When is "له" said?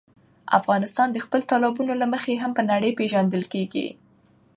2.01-2.07